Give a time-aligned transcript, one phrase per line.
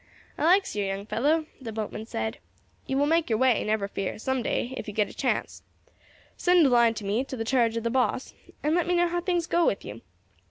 [0.35, 2.39] "I likes yer, young fellow," the boatman said;
[2.87, 5.61] "you will make your way, never fear, some day, if you get a chance.
[6.35, 8.33] Send a line to me, to the charge of the boss,
[8.63, 10.01] and let me know how things go with you.